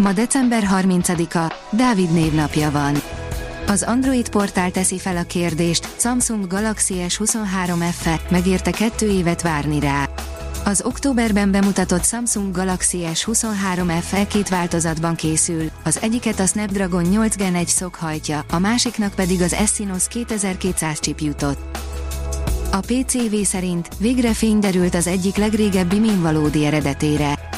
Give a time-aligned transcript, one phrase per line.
[0.00, 3.02] Ma december 30-a, Dávid névnapja van.
[3.66, 9.80] Az Android portál teszi fel a kérdést, Samsung Galaxy S23 FE megérte kettő évet várni
[9.80, 10.08] rá.
[10.64, 17.36] Az októberben bemutatott Samsung Galaxy S23 FE két változatban készül, az egyiket a Snapdragon 8
[17.36, 21.78] Gen 1 szok hajtja, a másiknak pedig az Exynos 2200 chip jutott.
[22.72, 27.49] A PCV szerint végre fény derült az egyik legrégebbi mém valódi eredetére.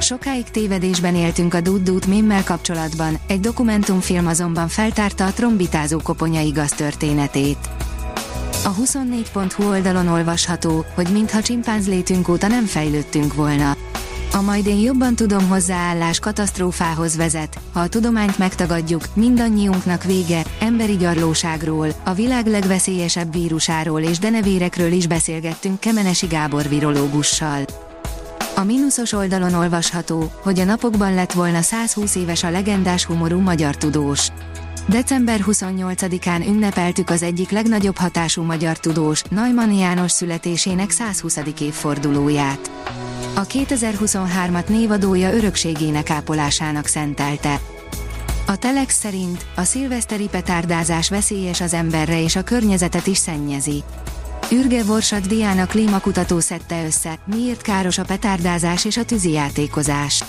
[0.00, 6.70] Sokáig tévedésben éltünk a Duddút mémmel kapcsolatban, egy dokumentumfilm azonban feltárta a trombitázó koponya igaz
[6.70, 7.58] történetét.
[8.64, 13.76] A 24.hu oldalon olvasható, hogy mintha csimpánz létünk óta nem fejlődtünk volna.
[14.32, 20.96] A majd én jobban tudom hozzáállás katasztrófához vezet, ha a tudományt megtagadjuk, mindannyiunknak vége, emberi
[20.96, 27.85] gyarlóságról, a világ legveszélyesebb vírusáról és denevérekről is beszélgettünk Kemenesi Gábor virológussal.
[28.58, 33.76] A mínuszos oldalon olvasható, hogy a napokban lett volna 120 éves a legendás humorú magyar
[33.76, 34.28] tudós.
[34.88, 41.38] December 28-án ünnepeltük az egyik legnagyobb hatású magyar tudós, Neumann János születésének 120.
[41.60, 42.70] évfordulóját.
[43.34, 47.60] A 2023-at névadója örökségének ápolásának szentelte.
[48.46, 53.84] A Telex szerint a szilveszteri petárdázás veszélyes az emberre és a környezetet is szennyezi.
[54.50, 60.24] Ürge Vorsat Diana klímakutató szedte össze, miért káros a petárdázás és a tűzijátékozás.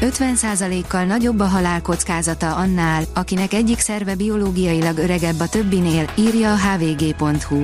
[0.00, 7.62] 50%-kal nagyobb a halálkockázata annál, akinek egyik szerve biológiailag öregebb a többinél, írja a hvg.hu.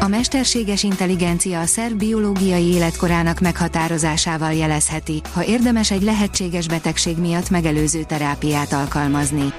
[0.00, 7.50] A mesterséges intelligencia a szerv biológiai életkorának meghatározásával jelezheti, ha érdemes egy lehetséges betegség miatt
[7.50, 9.52] megelőző terápiát alkalmazni.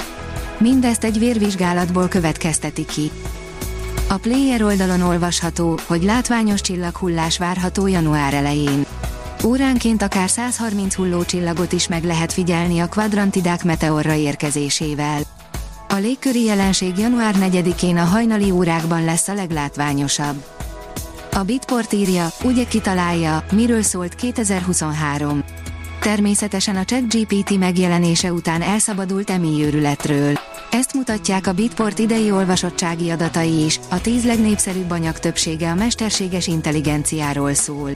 [0.58, 3.12] Mindezt egy vérvizsgálatból következteti ki.
[4.08, 8.86] A player oldalon olvasható, hogy látványos csillaghullás várható január elején.
[9.44, 15.22] Óránként akár 130 hullócsillagot is meg lehet figyelni a kvadrantidák meteorra érkezésével.
[15.90, 20.44] A légköri jelenség január 4-én a hajnali órákban lesz a leglátványosabb.
[21.32, 25.44] A Bitport írja, ugye kitalálja, miről szólt 2023.
[26.00, 30.34] Természetesen a ChatGPT megjelenése után elszabadult emi őrületről.
[30.76, 36.48] Ezt mutatják a Bitport idei olvasottsági adatai is, a tíz legnépszerűbb anyag többsége a mesterséges
[36.48, 37.92] intelligenciáról szól.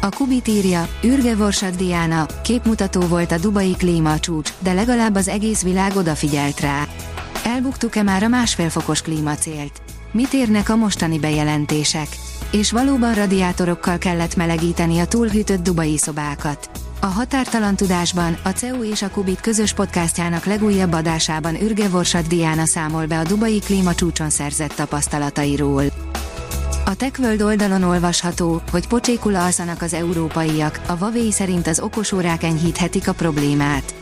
[0.00, 5.62] A Kubit írja, Ürge Vorsad Diana, képmutató volt a dubai klímacsúcs, de legalább az egész
[5.62, 6.86] világ odafigyelt rá.
[7.44, 9.82] Elbuktuk-e már a másfél fokos klímacélt?
[10.12, 12.08] Mit érnek a mostani bejelentések?
[12.50, 16.70] És valóban radiátorokkal kellett melegíteni a túlhűtött dubai szobákat.
[17.04, 22.66] A Határtalan Tudásban, a CEU és a Kubit közös podcastjának legújabb adásában Ürge Vorsat Diana
[22.66, 25.84] számol be a dubai klímacsúcson szerzett tapasztalatairól.
[26.84, 33.08] A TechWorld oldalon olvasható, hogy pocsékul alszanak az európaiak, a Huawei szerint az okosórák enyhíthetik
[33.08, 33.94] a problémát.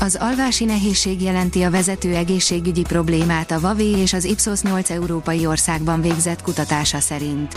[0.00, 5.46] Az alvási nehézség jelenti a vezető egészségügyi problémát a Huawei és az Ipsos 8 európai
[5.46, 7.56] országban végzett kutatása szerint.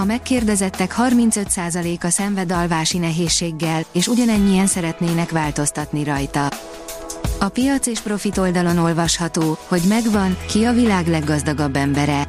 [0.00, 6.48] A megkérdezettek 35%-a szenved alvási nehézséggel, és ugyanennyien szeretnének változtatni rajta.
[7.38, 12.26] A piac és profit oldalon olvasható, hogy megvan, ki a világ leggazdagabb embere.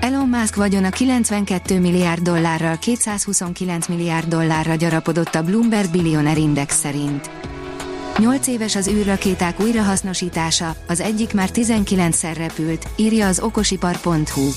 [0.00, 7.30] Elon Musk vagyona 92 milliárd dollárral 229 milliárd dollárra gyarapodott a Bloomberg Billionaire Index szerint.
[8.18, 14.50] 8 éves az űrrakéták újrahasznosítása, az egyik már 19-szer repült, írja az okosipar.hu.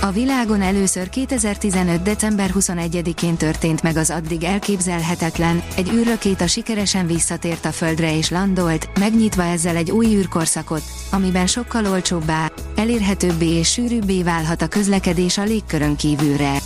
[0.00, 2.02] A világon először 2015.
[2.02, 8.98] december 21-én történt meg az addig elképzelhetetlen, egy űrrakéta sikeresen visszatért a Földre és landolt,
[8.98, 15.44] megnyitva ezzel egy új űrkorszakot, amiben sokkal olcsóbbá, elérhetőbbé és sűrűbbé válhat a közlekedés a
[15.44, 16.56] légkörön kívülre.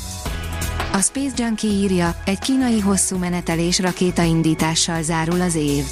[0.93, 5.85] A Space Junkie írja, egy kínai hosszú menetelés rakétaindítással zárul az év.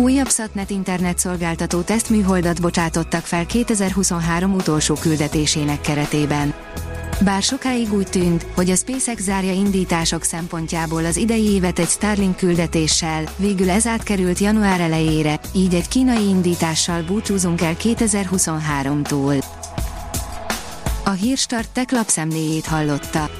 [0.00, 6.54] Újabb Satnet internet szolgáltató tesztműholdat bocsátottak fel 2023 utolsó küldetésének keretében.
[7.24, 12.36] Bár sokáig úgy tűnt, hogy a SpaceX zárja indítások szempontjából az idei évet egy Starlink
[12.36, 19.44] küldetéssel, végül ez átkerült január elejére, így egy kínai indítással búcsúzunk el 2023-tól.
[21.04, 23.39] A Hírstart tech lapszemléjét hallotta.